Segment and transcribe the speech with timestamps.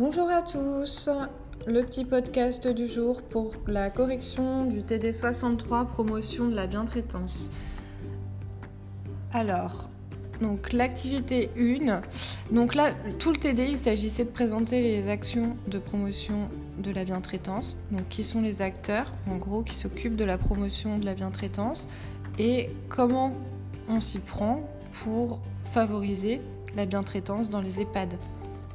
[0.00, 1.10] Bonjour à tous,
[1.66, 7.50] le petit podcast du jour pour la correction du TD 63 promotion de la bientraitance.
[9.34, 9.90] Alors,
[10.40, 12.00] donc l'activité 1,
[12.50, 16.48] donc là tout le TD il s'agissait de présenter les actions de promotion
[16.78, 20.96] de la bientraitance, donc qui sont les acteurs en gros qui s'occupent de la promotion
[20.96, 21.90] de la bientraitance
[22.38, 23.34] et comment
[23.90, 24.62] on s'y prend
[25.04, 26.40] pour favoriser
[26.74, 28.14] la bientraitance dans les EHPAD.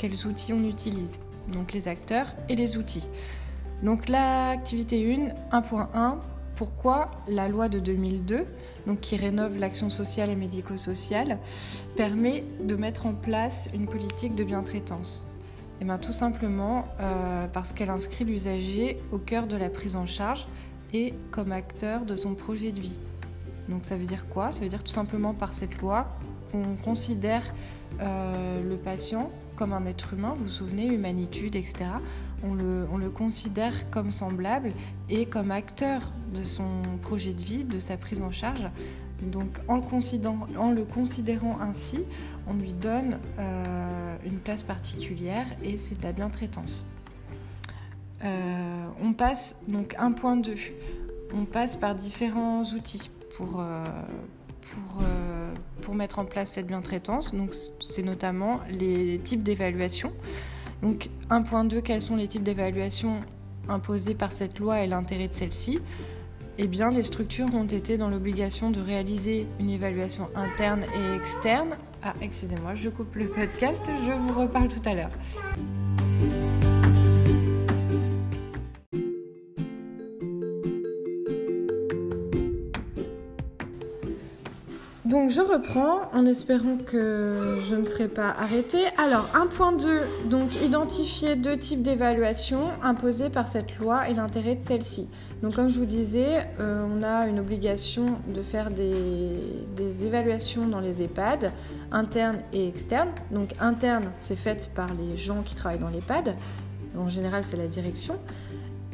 [0.00, 1.20] Quels outils on utilise
[1.52, 3.06] Donc les acteurs et les outils.
[3.82, 5.14] Donc l'activité
[5.52, 6.14] 1, 1.1,
[6.56, 8.46] pourquoi la loi de 2002,
[8.86, 11.36] donc qui rénove l'action sociale et médico-sociale,
[11.96, 17.46] permet de mettre en place une politique de bientraitance et eh bien, Tout simplement euh,
[17.48, 20.46] parce qu'elle inscrit l'usager au cœur de la prise en charge
[20.94, 22.96] et comme acteur de son projet de vie.
[23.68, 24.50] Donc ça veut dire quoi?
[24.50, 26.08] Ça veut dire tout simplement par cette loi
[26.50, 27.52] qu'on considère
[28.00, 29.30] euh, le patient
[29.60, 31.84] comme un être humain, vous vous souvenez, humanitude, etc.
[32.42, 34.72] On le, on le, considère comme semblable
[35.10, 36.00] et comme acteur
[36.34, 38.70] de son projet de vie, de sa prise en charge.
[39.20, 42.00] Donc en le considérant, en le considérant ainsi,
[42.48, 46.86] on lui donne euh, une place particulière et c'est de la bientraitance.
[48.24, 50.56] Euh, on passe donc 1.2,
[51.34, 53.84] on passe par différents outils pour, euh,
[54.62, 55.39] pour, euh,
[55.82, 57.34] pour mettre en place cette bientraitance.
[57.34, 60.12] Donc, c'est notamment les types d'évaluation.
[60.82, 63.20] Donc, 1.2, quels sont les types d'évaluation
[63.68, 65.78] imposés par cette loi et l'intérêt de celle-ci?
[66.58, 71.70] Eh bien, les structures ont été dans l'obligation de réaliser une évaluation interne et externe.
[72.02, 75.12] Ah, excusez-moi, je coupe le podcast, je vous reparle tout à l'heure.
[85.10, 88.84] Donc je reprends en espérant que je ne serai pas arrêtée.
[88.96, 95.08] Alors 1.2, donc identifier deux types d'évaluation imposés par cette loi et l'intérêt de celle-ci.
[95.42, 98.92] Donc comme je vous disais, euh, on a une obligation de faire des,
[99.74, 101.50] des, évaluations dans les EHPAD,
[101.90, 103.10] internes et externes.
[103.32, 106.36] Donc interne, c'est fait par les gens qui travaillent dans l'EHPAD.
[106.96, 108.14] En général, c'est la direction.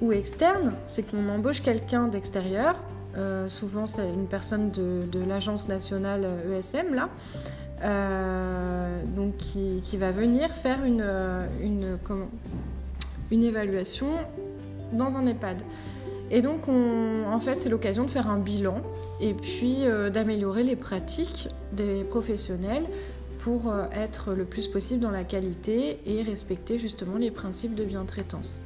[0.00, 2.76] Ou externe, c'est qu'on embauche quelqu'un d'extérieur
[3.18, 7.08] euh, souvent, c'est une personne de, l'agence nationale ESM,
[7.82, 11.02] euh, donc qui, va venir faire une,
[13.30, 14.08] évaluation
[14.92, 15.62] dans un EHPAD.
[16.30, 18.82] Et donc, en fait, c'est l'occasion de faire un bilan
[19.20, 22.84] et puis euh, d'améliorer les pratiques des professionnels
[23.38, 28.60] pour être le plus possible dans la qualité et respecter justement les principes de bientraitance.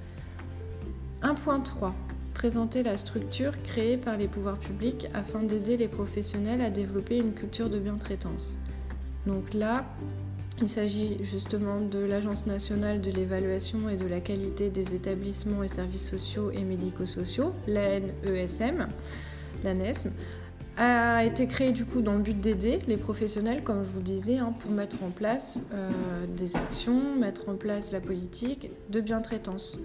[1.22, 1.92] 1.3
[2.34, 7.32] présenter la structure créée par les pouvoirs publics afin d'aider les professionnels à développer une
[7.32, 8.58] culture de bientraitance.
[9.26, 9.84] Donc là,
[10.60, 15.68] il s'agit justement de l'Agence nationale de l'évaluation et de la qualité des établissements et
[15.68, 18.88] services sociaux et médico-sociaux, l'ANESM,
[19.64, 20.12] l'ANESM,
[20.76, 24.38] a été créée du coup dans le but d'aider les professionnels, comme je vous disais,
[24.38, 25.90] hein, pour mettre en place euh,
[26.34, 29.80] des actions, mettre en place la politique de bientraitance.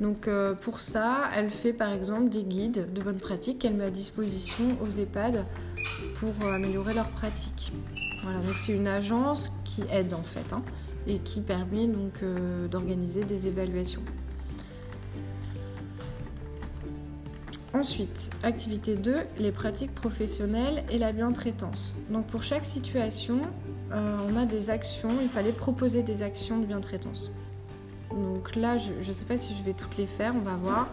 [0.00, 3.84] Donc euh, pour ça, elle fait par exemple des guides de bonnes pratiques qu'elle met
[3.84, 5.46] à disposition aux EHPAD
[6.16, 7.72] pour euh, améliorer leurs pratiques.
[8.22, 10.62] Voilà, donc c'est une agence qui aide en fait hein,
[11.06, 14.02] et qui permet donc euh, d'organiser des évaluations.
[17.72, 21.94] Ensuite, activité 2, les pratiques professionnelles et la bientraitance.
[22.10, 23.40] Donc pour chaque situation,
[23.92, 27.30] on a des actions, il fallait proposer des actions de bientraitance.
[28.16, 30.88] Donc là, je ne sais pas si je vais toutes les faire, on va voir.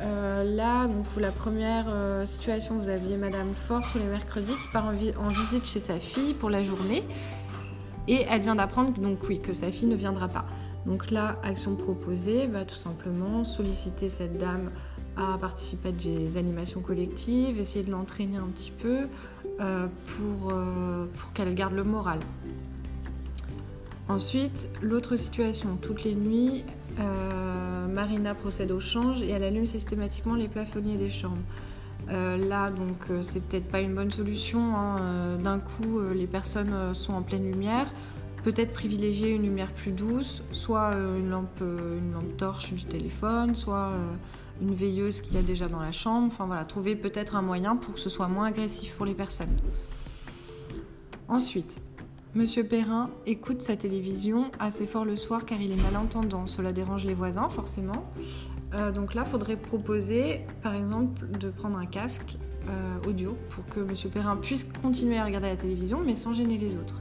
[0.00, 4.52] Euh, là, donc pour la première euh, situation, vous aviez Madame Fort tous les mercredis
[4.52, 7.04] qui part en, visite chez sa fille pour la journée.
[8.08, 10.46] Et elle vient d'apprendre donc oui, que sa fille ne viendra pas.
[10.86, 14.70] Donc là, action proposée, bah, tout simplement solliciter cette dame
[15.16, 19.00] à participer à des animations collectives, essayer de l'entraîner un petit peu
[19.60, 20.54] euh, pour,
[21.14, 22.20] pour qu'elle garde le moral.
[24.10, 26.64] Ensuite, l'autre situation, toutes les nuits,
[26.98, 31.36] euh, Marina procède au change et elle allume systématiquement les plafonniers des chambres.
[32.08, 34.76] Euh, là, donc, euh, c'est peut-être pas une bonne solution.
[34.76, 35.38] Hein.
[35.44, 37.86] D'un coup, les personnes sont en pleine lumière.
[38.42, 43.92] Peut-être privilégier une lumière plus douce, soit une lampe, une lampe torche du téléphone, soit
[44.60, 46.26] une veilleuse qu'il y a déjà dans la chambre.
[46.32, 49.56] Enfin voilà, trouver peut-être un moyen pour que ce soit moins agressif pour les personnes.
[51.28, 51.80] Ensuite,
[52.32, 56.46] Monsieur Perrin écoute sa télévision assez fort le soir car il est malentendant.
[56.46, 58.04] Cela dérange les voisins, forcément.
[58.72, 62.38] Euh, donc là, faudrait proposer, par exemple, de prendre un casque
[62.68, 66.56] euh, audio pour que Monsieur Perrin puisse continuer à regarder la télévision mais sans gêner
[66.56, 67.00] les autres.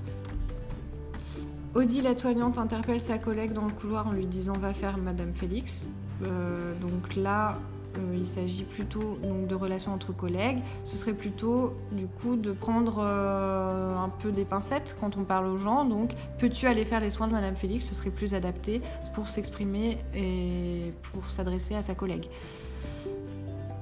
[1.76, 5.36] Odile, la soignante, interpelle sa collègue dans le couloir en lui disant va faire Madame
[5.36, 5.86] Félix.
[6.22, 7.60] donc là,
[7.98, 10.60] euh, il s'agit plutôt donc, de relations entre collègues.
[10.86, 15.48] Ce serait plutôt du coup de prendre euh, un peu des pincettes quand on parle
[15.48, 15.86] aux gens.
[15.86, 17.86] Donc, peux-tu aller faire les soins de Madame Félix?
[17.86, 18.82] Ce serait plus adapté
[19.14, 22.28] pour s'exprimer et pour s'adresser à sa collègue.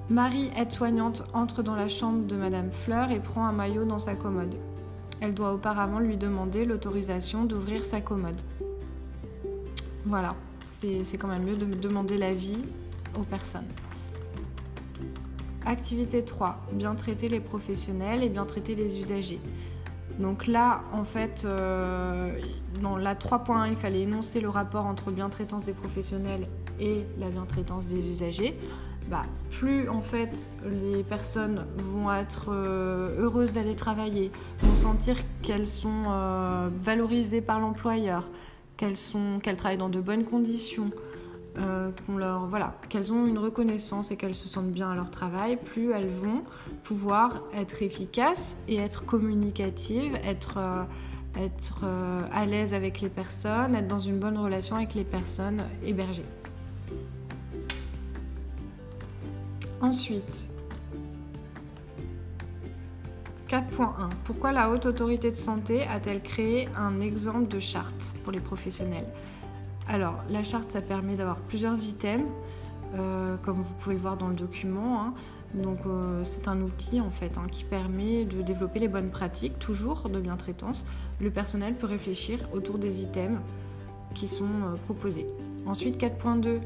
[0.10, 4.16] Marie, aide-soignante, entre dans la chambre de Madame Fleur et prend un maillot dans sa
[4.16, 4.56] commode.
[5.20, 8.42] Elle doit auparavant lui demander l'autorisation d'ouvrir sa commode.
[10.06, 12.64] Voilà, c'est quand même mieux de demander l'avis
[13.20, 13.68] aux personnes.
[15.68, 19.42] Activité 3, bien traiter les professionnels et bien traiter les usagers.
[20.18, 21.46] Donc là, en fait,
[22.82, 26.48] dans la 3.1, il fallait énoncer le rapport entre bien-traitance des professionnels
[26.80, 28.58] et la bien-traitance des usagers.
[29.10, 35.68] Bah, plus en fait les personnes vont être euh, heureuses d'aller travailler, vont sentir qu'elles
[35.68, 38.30] sont euh, valorisées par l'employeur,
[38.76, 38.98] qu'elles
[39.42, 40.92] qu'elles travaillent dans de bonnes conditions,
[41.58, 41.92] euh,
[42.90, 46.42] qu'elles ont une reconnaissance et qu'elles se sentent bien à leur travail, plus elles vont
[46.84, 50.84] pouvoir être efficaces et être communicatives, être, euh,
[51.84, 56.26] euh, à l'aise avec les personnes, être dans une bonne relation avec les personnes hébergées.
[59.82, 60.50] Ensuite,
[63.48, 64.10] 4.1.
[64.26, 69.08] Pourquoi la Haute Autorité de Santé a-t-elle créé un exemple de charte pour les professionnels?
[69.90, 72.28] Alors, la charte, ça permet d'avoir plusieurs items,
[72.96, 75.02] euh, comme vous pouvez le voir dans le document.
[75.02, 75.14] Hein.
[75.54, 79.60] Donc, euh, c'est un outil en fait hein, qui permet de développer les bonnes pratiques,
[79.60, 80.86] toujours de bien-traitance.
[81.22, 83.40] Le personnel peut réfléchir autour des items
[84.14, 85.28] qui sont euh, proposés.
[85.66, 86.60] Ensuite, 4.2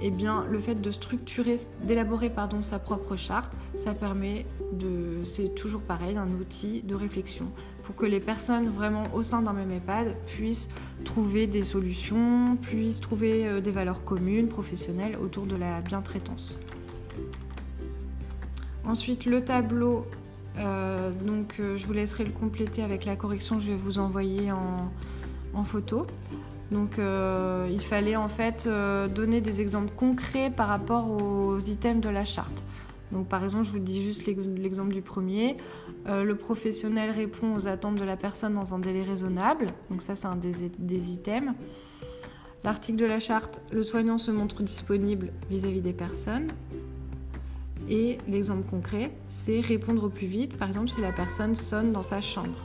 [0.00, 5.54] eh bien, le fait de structurer, d'élaborer pardon, sa propre charte, ça permet de, c'est
[5.54, 7.46] toujours pareil, un outil de réflexion
[7.88, 10.68] pour que les personnes vraiment au sein d'un même EHPAD puissent
[11.06, 16.58] trouver des solutions, puissent trouver euh, des valeurs communes, professionnelles autour de la bientraitance.
[18.84, 20.04] Ensuite, le tableau,
[20.58, 23.98] euh, donc euh, je vous laisserai le compléter avec la correction que je vais vous
[23.98, 26.06] envoyer en, photo.
[26.70, 28.68] Donc il fallait en fait
[29.12, 32.62] donner des exemples concrets par rapport aux items de la charte.
[33.12, 35.56] Donc par exemple, je vous dis juste l'exemple du premier.
[36.06, 39.68] Euh, le professionnel répond aux attentes de la personne dans un délai raisonnable.
[39.90, 41.54] Donc ça, c'est un des, items.
[42.64, 46.48] L'article de la charte, le soignant se montre disponible vis-à-vis des personnes.
[47.88, 52.02] Et l'exemple concret, c'est répondre au plus vite, par exemple si la personne sonne dans
[52.02, 52.58] sa chambre.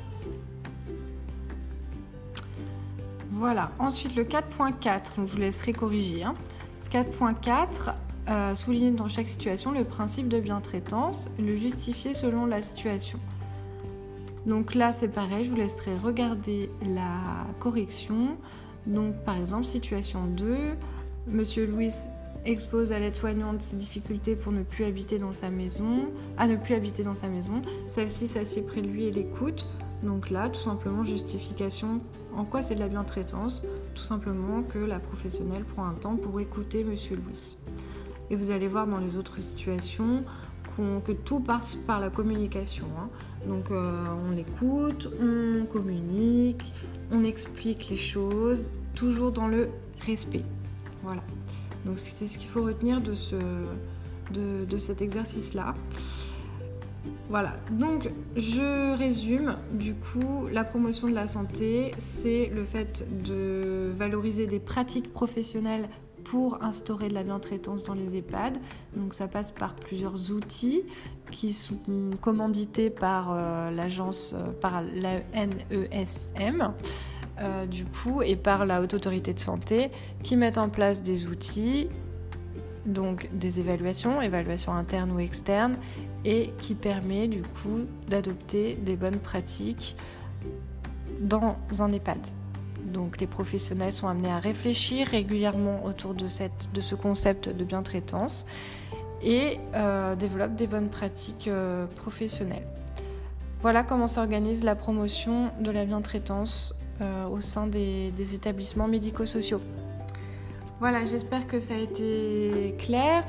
[3.32, 6.26] Voilà, ensuite le 4.4, donc je vous laisserai corriger.
[6.92, 7.96] 4.4, hein.
[8.56, 13.20] Souligner dans chaque situation le principe de bien-traitance, le justifier selon la situation.
[14.46, 18.38] Donc là c'est pareil, je vous laisserai regarder la correction.
[18.86, 20.56] Donc par exemple, situation 2,
[21.28, 21.94] Monsieur Louis
[22.46, 26.74] expose à l'aide-soignante ses difficultés pour ne plus habiter dans sa maison, à ne plus
[26.76, 27.62] habiter dans sa maison.
[27.88, 29.66] Celle-ci s'assied près de lui et l'écoute.
[30.04, 32.02] Donc là, tout simplement, justification.
[32.36, 33.64] En quoi c'est de la bientraitance?
[33.96, 37.56] Tout simplement que la professionnelle prend un temps pour écouter Monsieur Louis.
[38.34, 40.24] Et vous allez voir dans les autres situations
[41.06, 42.88] que tout passe par la communication.
[42.98, 43.08] Hein.
[43.48, 46.74] Donc euh, on écoute, on communique,
[47.12, 49.70] on explique les choses, toujours dans le
[50.08, 50.42] respect.
[51.04, 51.22] Voilà.
[51.86, 53.36] Donc c'est ce qu'il faut retenir de, ce,
[54.34, 55.76] de, de cet exercice-là.
[57.30, 59.58] Voilà, donc je résume.
[59.74, 65.88] Du coup, la promotion de la santé, c'est le fait de valoriser des pratiques professionnelles
[66.24, 68.58] pour instaurer de la bientraitance dans les EHPAD.
[68.96, 70.84] Donc ça passe par plusieurs outils
[71.32, 71.78] qui sont
[72.22, 76.74] commandités par euh, l'agence, euh, par la NESM.
[77.40, 79.90] Euh, du coup, et par la Haute Autorité de Santé,
[80.22, 81.90] qui mettent en place des outils,
[82.86, 85.78] donc des évaluations, évaluations internes ou externes,
[86.26, 89.96] et qui permet du coup d'adopter des bonnes pratiques
[91.22, 92.20] dans un EHPAD.
[92.94, 98.46] Donc les professionnels sont amenés à réfléchir régulièrement autour de, ce concept de bientraitance
[99.22, 102.68] et euh, développent des bonnes pratiques euh, professionnelles.
[103.62, 109.62] Voilà comment s'organise la promotion de la bientraitance euh, au sein des, établissements médico-sociaux.
[110.80, 113.24] Voilà, j'espère que ça a été clair.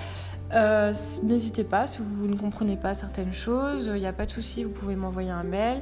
[1.22, 4.64] N'hésitez pas, si vous ne comprenez pas certaines choses, il n'y a pas de souci,
[4.64, 5.80] vous pouvez m'envoyer un mail.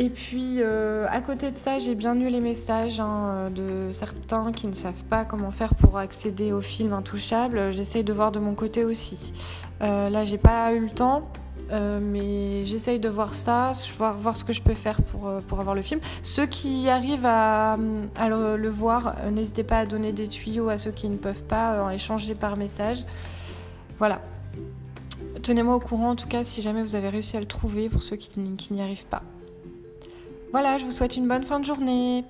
[0.00, 4.52] Et puis, euh, à côté de ça, j'ai bien eu les messages hein, de certains
[4.52, 7.72] qui ne savent pas comment faire pour accéder au film Intouchable.
[7.72, 9.32] J'essaye de voir de mon côté aussi.
[9.82, 11.28] Euh, là, j'ai pas eu le temps,
[11.70, 15.40] Euh, mais j'essaye de voir ça, voir, voir ce que je peux faire pour, euh,
[15.46, 16.00] pour avoir le film.
[16.22, 21.08] Ceux qui arrivent à, le, voir, n'hésitez pas à donner des tuyaux à ceux qui
[21.10, 23.04] ne peuvent pas, en échanger par message.
[23.98, 24.22] Voilà.
[25.42, 28.02] Tenez-moi au courant en tout cas si jamais vous avez réussi à le trouver pour
[28.02, 28.30] ceux qui
[28.70, 29.22] n'y arrivent pas.
[30.50, 32.24] Voilà, je vous souhaite une bonne fin de journée.